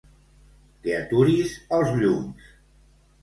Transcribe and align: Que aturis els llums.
Que 0.85 0.95
aturis 0.99 1.53
els 1.79 1.93
llums. 1.99 2.47